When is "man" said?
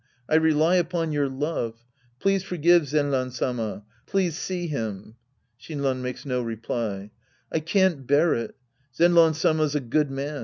10.09-10.39